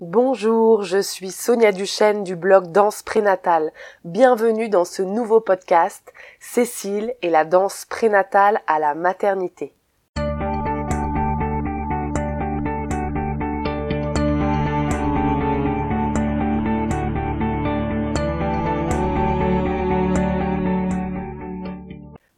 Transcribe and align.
Bonjour, 0.00 0.82
je 0.82 0.96
suis 0.96 1.30
Sonia 1.30 1.72
Duchesne 1.72 2.24
du 2.24 2.34
blog 2.34 2.72
Danse 2.72 3.02
Prénatale. 3.02 3.70
Bienvenue 4.06 4.70
dans 4.70 4.86
ce 4.86 5.02
nouveau 5.02 5.40
podcast 5.40 6.14
Cécile 6.40 7.14
et 7.20 7.28
la 7.28 7.44
danse 7.44 7.84
prénatale 7.84 8.62
à 8.66 8.78
la 8.78 8.94
maternité. 8.94 9.74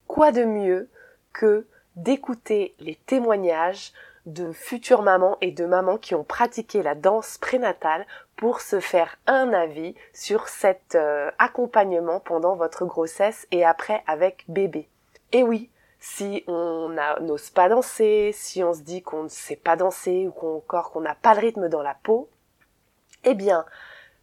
Quoi 0.09 0.33
de 0.33 0.45
mieux 0.45 0.89
que 1.33 1.65
d'écouter 1.95 2.75
les 2.81 2.97
témoignages 3.07 3.93
de 4.27 4.53
futures 4.53 5.03
mamans 5.03 5.37
et 5.41 5.51
de 5.51 5.65
mamans 5.65 5.99
qui 5.99 6.15
ont 6.15 6.25
pratiqué 6.25 6.83
la 6.83 6.95
danse 6.95 7.39
prénatale 7.39 8.07
pour 8.37 8.61
se 8.61 8.81
faire 8.81 9.19
un 9.27 9.53
avis 9.53 9.95
sur 10.13 10.49
cet 10.49 10.95
euh, 10.95 11.31
accompagnement 11.39 12.21
pendant 12.21 12.55
votre 12.55 12.85
grossesse 12.85 13.47
et 13.51 13.65
après 13.65 14.03
avec 14.07 14.45
bébé. 14.49 14.89
Et 15.33 15.43
oui, 15.43 15.71
si 15.99 16.45
on 16.47 16.95
n'ose 17.21 17.51
pas 17.51 17.69
danser, 17.69 18.33
si 18.35 18.63
on 18.63 18.75
se 18.75 18.83
dit 18.83 19.03
qu'on 19.03 19.25
ne 19.25 19.29
sait 19.29 19.57
pas 19.57 19.77
danser 19.77 20.27
ou 20.27 20.33
qu'on 20.33 20.57
encore 20.57 20.91
qu'on 20.91 21.01
n'a 21.01 21.15
pas 21.15 21.35
le 21.35 21.41
rythme 21.41 21.69
dans 21.69 21.83
la 21.83 21.97
peau, 22.03 22.29
eh 23.25 23.35
bien, 23.35 23.65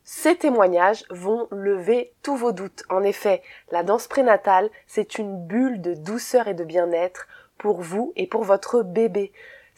ces 0.03 0.35
témoignages 0.35 1.05
vont 1.09 1.47
lever 1.51 2.13
tous 2.23 2.35
vos 2.35 2.51
doutes. 2.51 2.83
En 2.89 3.03
effet, 3.03 3.41
la 3.71 3.83
danse 3.83 4.07
prénatale, 4.07 4.69
c'est 4.87 5.19
une 5.19 5.45
bulle 5.45 5.81
de 5.81 5.93
douceur 5.93 6.47
et 6.47 6.53
de 6.53 6.63
bien-être 6.63 7.27
pour 7.57 7.81
vous 7.81 8.11
et 8.15 8.27
pour 8.27 8.43
votre 8.43 8.81
bébé. 8.81 9.31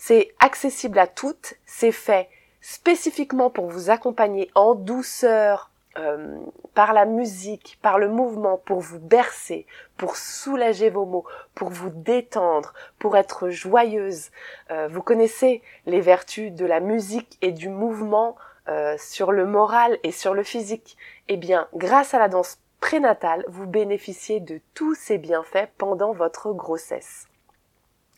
C'est 0.04 0.34
accessible 0.40 0.98
à 0.98 1.06
toutes, 1.06 1.54
c'est 1.68 1.92
fait 1.92 2.28
spécifiquement 2.60 3.52
pour 3.52 3.68
vous 3.68 3.92
accompagner 3.92 4.50
en 4.56 4.74
douceur 4.74 5.70
euh, 6.00 6.40
par 6.74 6.94
la 6.94 7.06
musique, 7.06 7.78
par 7.84 8.00
le 8.00 8.10
mouvement, 8.10 8.58
pour 8.58 8.80
vous 8.80 8.98
bercer, 8.98 9.68
pour 9.98 10.18
soulager 10.18 10.90
vos 10.90 11.06
maux, 11.06 11.26
pour 11.54 11.70
vous 11.70 11.92
détendre, 11.92 12.74
pour 12.98 13.16
être 13.16 13.52
joyeuse. 13.52 14.32
Euh, 14.72 14.88
vous 14.88 15.04
connaissez 15.04 15.62
les 15.86 16.02
vertus 16.02 16.52
de 16.52 16.66
la 16.66 16.80
musique 16.80 17.38
et 17.44 17.52
du 17.52 17.70
mouvement 17.70 18.36
euh, 18.70 18.96
sur 18.98 19.32
le 19.32 19.46
moral 19.46 20.00
et 20.02 20.12
sur 20.12 20.34
le 20.34 20.42
physique. 20.42 20.98
Eh 21.28 21.38
bien, 21.38 21.68
grâce 21.76 22.16
à 22.16 22.20
la 22.20 22.28
danse 22.28 22.58
prénatale, 22.80 23.46
vous 23.48 23.68
bénéficiez 23.68 24.40
de 24.40 24.62
tous 24.74 24.96
ces 24.96 25.20
bienfaits 25.20 25.70
pendant 25.78 26.12
votre 26.12 26.54
grossesse. 26.54 27.28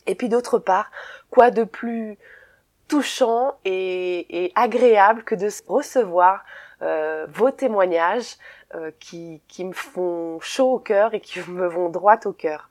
Et 0.07 0.15
puis 0.15 0.29
d'autre 0.29 0.59
part, 0.59 0.91
quoi 1.29 1.51
de 1.51 1.63
plus 1.63 2.17
touchant 2.87 3.55
et, 3.65 4.51
agréable 4.55 5.23
que 5.23 5.35
de 5.35 5.49
recevoir 5.67 6.43
euh, 6.81 7.25
vos 7.29 7.51
témoignages 7.51 8.35
euh, 8.75 8.91
qui, 8.99 9.41
qui 9.47 9.63
me 9.65 9.73
font 9.73 10.39
chaud 10.41 10.73
au 10.73 10.79
cœur 10.79 11.13
et 11.13 11.21
qui 11.21 11.39
me 11.49 11.67
vont 11.67 11.89
droit 11.89 12.19
au 12.25 12.33
cœur. 12.33 12.69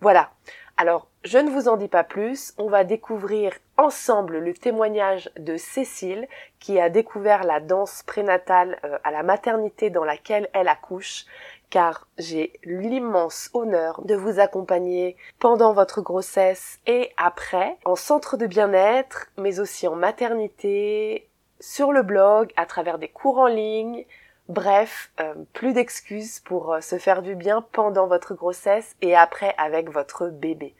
Voilà. 0.00 0.30
Alors, 0.76 1.06
je 1.22 1.38
ne 1.38 1.50
vous 1.50 1.68
en 1.68 1.76
dis 1.76 1.88
pas 1.88 2.02
plus, 2.02 2.52
on 2.58 2.68
va 2.68 2.82
découvrir 2.82 3.52
ensemble 3.76 4.38
le 4.38 4.52
témoignage 4.54 5.30
de 5.38 5.56
Cécile 5.56 6.26
qui 6.58 6.80
a 6.80 6.90
découvert 6.90 7.44
la 7.44 7.60
danse 7.60 8.02
prénatale 8.02 8.78
euh, 8.84 8.98
à 9.04 9.12
la 9.12 9.22
maternité 9.22 9.90
dans 9.90 10.04
laquelle 10.04 10.48
elle 10.52 10.68
accouche 10.68 11.26
car 11.74 12.06
j'ai 12.18 12.52
l'immense 12.62 13.50
honneur 13.52 14.00
de 14.04 14.14
vous 14.14 14.38
accompagner 14.38 15.16
pendant 15.40 15.72
votre 15.72 16.02
grossesse 16.02 16.78
et 16.86 17.10
après, 17.16 17.78
en 17.84 17.96
centre 17.96 18.36
de 18.36 18.46
bien-être, 18.46 19.26
mais 19.38 19.58
aussi 19.58 19.88
en 19.88 19.96
maternité, 19.96 21.28
sur 21.58 21.90
le 21.90 22.04
blog, 22.04 22.52
à 22.56 22.66
travers 22.66 23.00
des 23.00 23.08
cours 23.08 23.38
en 23.38 23.48
ligne, 23.48 24.04
Bref, 24.48 25.10
euh, 25.20 25.32
plus 25.54 25.72
d'excuses 25.72 26.38
pour 26.40 26.74
euh, 26.74 26.80
se 26.82 26.98
faire 26.98 27.22
du 27.22 27.34
bien 27.34 27.64
pendant 27.72 28.06
votre 28.06 28.34
grossesse 28.34 28.94
et 29.00 29.16
après 29.16 29.54
avec 29.56 29.90
votre 29.90 30.28
bébé. 30.28 30.74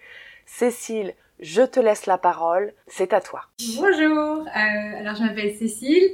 Cécile, 0.44 1.15
je 1.41 1.62
te 1.62 1.81
laisse 1.81 2.05
la 2.05 2.19
parole, 2.19 2.75
c'est 2.87 3.15
à 3.15 3.22
toi. 3.22 3.47
Bonjour, 3.78 4.47
euh, 4.47 4.99
alors 5.00 5.15
je 5.16 5.22
m'appelle 5.22 5.56
Cécile 5.56 6.11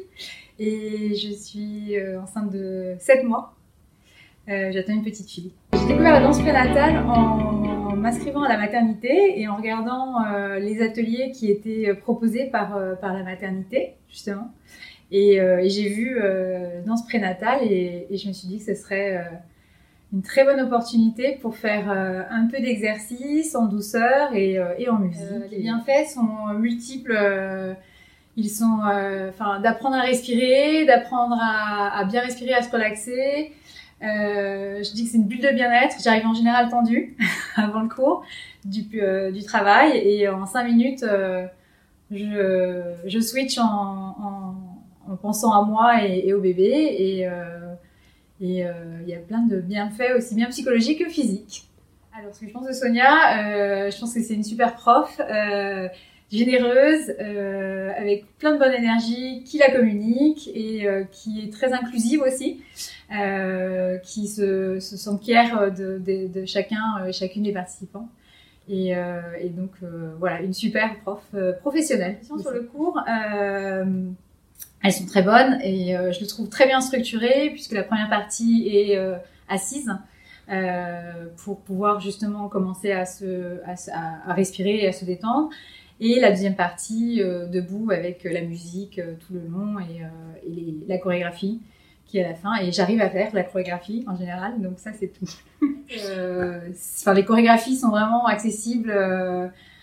et 0.61 1.17
je 1.17 1.33
suis 1.35 1.97
enceinte 2.17 2.51
de 2.51 2.95
7 3.01 3.25
mois. 3.25 3.53
J'attends 4.73 4.95
une 4.95 5.05
petite 5.05 5.31
fille. 5.31 5.53
J'ai 5.73 5.87
découvert 5.87 6.13
la 6.13 6.21
danse 6.21 6.41
prénatale 6.41 6.99
en 7.07 7.95
m'inscrivant 7.97 8.43
à 8.43 8.49
la 8.49 8.59
maternité 8.59 9.41
et 9.41 9.47
en 9.49 9.57
regardant 9.57 10.17
les 10.59 10.83
ateliers 10.83 11.31
qui 11.31 11.51
étaient 11.51 11.95
proposés 11.95 12.47
par, 12.47 12.77
par 13.01 13.15
la 13.15 13.23
maternité, 13.23 13.95
justement. 14.09 14.51
Euh, 15.13 15.59
et, 15.59 15.69
j'ai 15.69 15.89
vu 15.89 16.19
euh, 16.21 16.83
dans 16.87 16.97
ce 16.97 17.05
prénatal 17.05 17.61
et, 17.63 18.07
et, 18.11 18.17
je 18.17 18.29
me 18.29 18.33
suis 18.33 18.47
dit 18.47 18.59
que 18.59 18.65
ce 18.65 18.81
serait 18.81 19.17
euh, 19.17 19.23
une 20.13 20.23
très 20.23 20.45
bonne 20.45 20.61
opportunité 20.61 21.39
pour 21.41 21.57
faire 21.57 21.89
un 21.89 22.47
peu 22.47 22.61
d'exercice 22.61 23.55
en 23.55 23.67
douceur 23.67 24.35
et, 24.35 24.59
et 24.79 24.89
en 24.89 24.99
musique. 24.99 25.23
les 25.53 25.59
bienfaits 25.59 26.09
sont 26.13 26.53
multiples. 26.59 27.17
ils 28.37 28.51
sont, 28.51 28.81
enfin, 29.29 29.61
d'apprendre 29.61 29.95
à 29.95 30.01
respirer, 30.01 30.85
d'apprendre 30.85 31.37
à, 31.41 31.97
à, 31.97 32.05
bien 32.07 32.23
respirer, 32.23 32.55
à 32.55 32.63
se 32.63 32.73
relaxer. 32.73 33.53
Je 34.01 34.93
dis 34.95 35.05
que 35.05 35.11
c'est 35.11 35.19
une 35.19 35.27
bulle 35.27 35.41
de 35.41 35.53
bien-être. 35.53 35.97
J'arrive 36.03 36.27
en 36.27 36.35
général 36.35 36.69
tendue 36.69 37.17
avant 37.57 37.83
le 37.83 37.89
cours 37.89 38.25
du, 38.65 38.83
du 38.83 39.43
travail 39.45 39.97
et 39.97 40.29
en 40.29 40.47
cinq 40.47 40.65
minutes, 40.65 41.05
je, 42.11 42.95
je 43.07 43.21
switch 43.21 43.59
en, 43.59 43.65
en 43.65 44.55
en 45.11 45.17
pensant 45.17 45.53
à 45.53 45.65
moi 45.65 46.05
et, 46.05 46.33
au 46.33 46.41
bébé. 46.41 46.97
Et 46.99 47.27
euh, 47.27 47.75
et 48.43 48.65
euh, 48.65 48.73
il 49.03 49.09
y 49.09 49.15
a 49.15 49.19
plein 49.19 49.43
de 49.43 49.61
bienfaits 49.61 50.17
aussi 50.17 50.35
bien 50.35 50.49
psychologiques 50.49 51.05
que 51.05 51.11
physiques. 51.11 51.69
Alors, 52.19 52.35
ce 52.35 52.41
que 52.41 52.47
je 52.47 52.53
pense 52.53 52.67
de 52.67 52.73
Sonia, 52.73 53.39
euh, 53.39 53.91
je 53.91 54.01
pense 54.01 54.15
que 54.15 54.23
c'est 54.23 54.33
une 54.33 54.45
super 54.45 54.75
prof, 54.75 55.21
généreuse, 56.31 57.11
avec 57.97 58.25
plein 58.39 58.55
de 58.55 58.59
bonne 58.59 58.73
énergie, 58.73 59.43
qui 59.45 59.59
la 59.59 59.71
communique 59.71 60.49
et 60.55 60.87
qui 61.11 61.43
est 61.43 61.53
très 61.53 61.73
inclusive 61.73 62.23
aussi, 62.23 62.63
qui 64.03 64.29
se, 64.29 64.79
se 64.81 64.97
s'enquiert 64.97 65.73
de, 65.73 65.99
de, 65.99 66.29
de, 66.29 66.47
chacun 66.47 67.05
et 67.07 67.13
chacune 67.13 67.43
des 67.43 67.53
participants. 67.53 68.09
Et, 68.69 68.91
et 69.41 69.49
donc, 69.49 69.73
voilà, 70.19 70.41
une 70.41 70.55
super 70.55 71.01
prof 71.01 71.23
professionnelle. 71.61 72.19
Sur 72.23 72.53
le 72.53 72.63
cours, 72.63 73.01
elles 74.83 74.93
sont 74.93 75.07
très 75.07 75.23
bonnes 75.23 75.59
et 75.63 75.97
euh, 75.97 76.13
je 76.13 76.21
le 76.21 76.27
trouve 76.27 76.49
très 76.49 76.67
bien 76.67 76.81
structuré 76.81 77.51
puisque 77.51 77.73
la 77.73 77.83
première 77.83 78.09
partie 78.09 78.69
est 78.69 78.97
euh, 78.97 79.17
assise 79.49 79.91
euh, 80.51 81.27
pour 81.45 81.61
pouvoir 81.61 82.01
justement 82.01 82.49
commencer 82.49 82.91
à 82.93 83.05
se 83.05 83.61
à, 83.67 84.33
respirer 84.33 84.77
et 84.77 84.89
à 84.89 84.93
se 84.93 85.05
détendre 85.05 85.51
et 86.01 86.19
la 86.21 86.31
deuxième 86.31 86.57
partie 86.57 87.19
debout 87.21 87.91
avec 87.91 88.25
la 88.25 88.41
musique 88.43 89.01
tout 89.21 89.35
le 89.35 89.41
long 89.49 89.79
et, 89.79 90.03
et 90.49 90.75
la 90.89 90.99
chorégraphie 90.99 91.61
qui 92.07 92.19
est 92.19 92.25
à 92.25 92.29
la 92.31 92.35
fin 92.35 92.57
et 92.57 92.73
j'arrive 92.73 93.01
à 93.01 93.11
faire 93.11 93.35
la 93.35 93.43
chorégraphie 93.45 94.05
en 94.09 94.17
général 94.17 94.61
donc 94.61 94.79
ça 94.79 94.91
c'est 94.99 95.09
tout. 95.09 95.31
enfin 97.01 97.15
les 97.15 97.25
chorégraphies 97.25 97.77
sont 97.77 97.91
vraiment 97.91 98.27
accessibles 98.27 98.91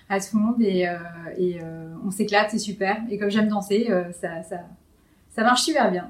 à 0.09 0.19
tout 0.19 0.37
le 0.37 0.43
monde 0.43 0.61
et, 0.61 0.87
et 1.37 1.59
on 2.05 2.11
s'éclate, 2.11 2.49
c'est 2.51 2.57
super. 2.57 2.97
Et 3.09 3.17
comme 3.17 3.29
j'aime 3.29 3.49
danser, 3.49 3.87
ça, 4.19 4.41
ça, 4.43 4.61
ça 5.29 5.43
marche 5.43 5.61
super 5.61 5.91
bien. 5.91 6.09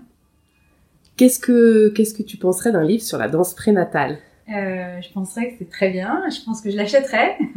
Qu'est-ce 1.17 1.39
que, 1.39 1.89
qu'est-ce 1.89 2.13
que 2.13 2.21
tu 2.21 2.37
penserais 2.37 2.71
d'un 2.71 2.83
livre 2.83 3.01
sur 3.01 3.17
la 3.17 3.27
danse 3.27 3.55
prénatale? 3.55 4.19
Euh, 4.49 5.01
Je 5.01 5.11
penserais 5.11 5.49
que 5.49 5.55
c'est 5.57 5.69
très 5.69 5.89
bien. 5.89 6.21
Je 6.29 6.45
pense 6.45 6.61
que 6.61 6.69
je 6.69 6.77
l'achèterais. 6.77 7.37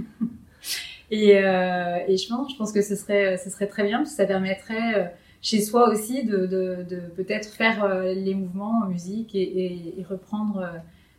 et, 1.11 1.39
euh, 1.39 1.99
et 2.07 2.17
je 2.17 2.29
pense, 2.29 2.53
je 2.53 2.57
pense 2.57 2.73
que 2.73 2.83
ce 2.83 2.95
serait, 2.95 3.37
ce 3.37 3.51
serait 3.51 3.67
très 3.67 3.85
bien 3.85 3.99
parce 3.99 4.11
que 4.11 4.17
ça 4.17 4.27
permettrait 4.27 4.95
euh, 4.95 5.05
chez 5.43 5.61
soi 5.61 5.89
aussi 5.89 6.25
de, 6.25 6.47
de, 6.47 6.87
de 6.89 7.01
peut-être 7.17 7.49
faire 7.49 7.85
euh, 7.85 8.15
les 8.15 8.35
mouvements 8.35 8.83
en 8.85 8.89
musique 8.89 9.35
et, 9.35 9.43
et, 9.43 10.01
et 10.01 10.05
reprendre 10.05 10.67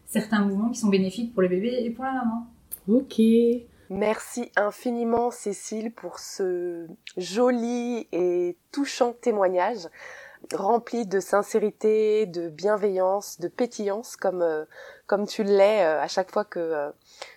certains 0.06 0.42
mouvements 0.42 0.70
qui 0.70 0.80
sont 0.80 0.90
bénéfiques 0.90 1.34
pour 1.34 1.42
le 1.42 1.48
bébé 1.50 1.80
et 1.84 1.90
pour 1.90 2.06
la 2.06 2.14
maman. 2.14 2.48
Ok. 2.88 3.20
Merci 3.90 4.50
infiniment 4.56 5.32
Cécile 5.32 5.92
pour 5.92 6.20
ce 6.20 6.88
joli 7.18 8.08
et 8.14 8.56
touchant 8.72 9.12
témoignage 9.12 9.88
rempli 10.54 11.06
de 11.06 11.20
sincérité, 11.20 12.26
de 12.26 12.50
bienveillance, 12.50 13.40
de 13.40 13.48
pétillance, 13.48 14.16
comme 14.16 14.42
euh, 14.42 14.66
comme 15.08 15.28
tu 15.28 15.44
l'es 15.44 15.84
euh, 15.84 16.02
à 16.02 16.08
chaque 16.08 16.32
fois 16.32 16.46
que 16.46 16.60
euh, 16.60 16.90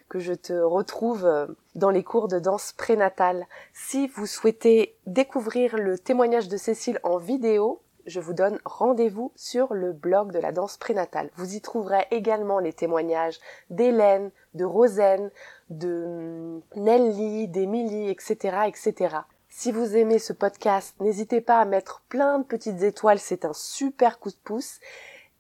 que 0.09 0.19
je 0.19 0.33
te 0.33 0.53
retrouve 0.53 1.29
dans 1.75 1.91
les 1.91 2.05
cours 2.05 2.29
de 2.29 2.39
danse 2.39 2.73
prénatale. 2.73 3.47
Si 3.73 4.07
vous 4.09 4.27
souhaitez 4.27 4.97
découvrir 5.07 5.77
le 5.77 5.99
témoignage 5.99 6.49
de 6.49 6.57
Cécile 6.57 7.01
en 7.03 7.19
vidéo, 7.19 7.81
je 8.07 8.21
vous 8.21 8.35
donne 8.35 8.59
rendez-vous 8.65 9.33
sur 9.35 9.73
le 9.75 9.93
blog 9.93 10.31
de 10.31 10.39
la 10.39 10.53
danse 10.53 10.77
prénatale. 10.77 11.31
Vous 11.37 11.55
y 11.55 11.61
trouverez 11.61 12.07
également 12.11 12.59
les 12.59 12.73
témoignages 12.73 13.41
d'Hélène, 13.71 14.31
de 14.55 14.65
Rosen, 14.65 15.31
de 15.71 16.05
hum, 16.05 16.63
Nelly, 16.77 17.49
d'Emilie, 17.49 18.11
etc., 18.11 18.59
etc. 18.67 19.17
Si 19.57 19.71
vous 19.71 19.97
aimez 19.97 20.19
ce 20.19 20.33
podcast, 20.33 20.97
n'hésitez 20.99 21.41
pas 21.41 21.61
à 21.61 21.65
mettre 21.65 22.03
plein 22.09 22.41
de 22.41 22.45
petites 22.45 22.83
étoiles, 22.83 23.21
c'est 23.21 23.45
un 23.45 23.53
super 23.53 24.19
coup 24.19 24.31
de 24.31 24.37
pouce 24.43 24.81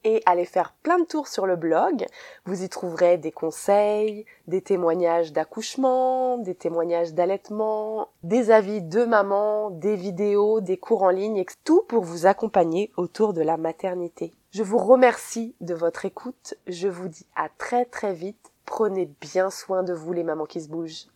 et 0.04 0.22
allez 0.24 0.44
faire 0.44 0.72
plein 0.84 1.00
de 1.00 1.04
tours 1.04 1.26
sur 1.26 1.46
le 1.46 1.56
blog. 1.56 2.06
Vous 2.46 2.62
y 2.62 2.68
trouverez 2.68 3.18
des 3.18 3.32
conseils, 3.32 4.24
des 4.46 4.62
témoignages 4.62 5.32
d'accouchement, 5.32 6.38
des 6.38 6.54
témoignages 6.54 7.12
d'allaitement, 7.12 8.08
des 8.22 8.52
avis 8.52 8.82
de 8.82 9.04
maman, 9.04 9.70
des 9.70 9.96
vidéos, 9.96 10.60
des 10.60 10.76
cours 10.76 11.02
en 11.02 11.10
ligne, 11.10 11.44
tout 11.64 11.82
pour 11.88 12.04
vous 12.04 12.24
accompagner 12.24 12.92
autour 12.96 13.32
de 13.32 13.42
la 13.42 13.56
maternité. 13.56 14.32
Je 14.52 14.62
vous 14.62 14.78
remercie 14.78 15.56
de 15.60 15.74
votre 15.74 16.04
écoute. 16.04 16.54
Je 16.68 16.86
vous 16.86 17.08
dis 17.08 17.26
à 17.34 17.48
très 17.48 17.84
très 17.84 18.14
vite. 18.14 18.52
Prenez 18.64 19.10
bien 19.20 19.50
soin 19.50 19.82
de 19.82 19.92
vous 19.92 20.12
les 20.12 20.22
mamans 20.22 20.46
qui 20.46 20.60
se 20.60 20.68
bougent. 20.68 21.08